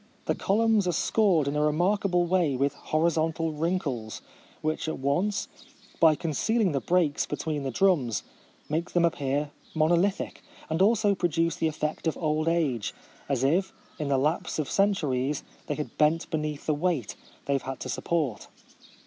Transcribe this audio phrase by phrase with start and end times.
[0.25, 4.23] The columns are scored in a remarkable way with horizontal wrinkles,
[4.61, 5.47] which at once,
[5.99, 8.23] by con cealing the breaks between the drums,
[8.67, 10.37] make them appear mono lithic,
[10.71, 12.95] and also produce the effect of old age,
[13.29, 17.15] as if, in the lapse of centuries, they had bent beneath the weight
[17.45, 18.47] they have had to sup port.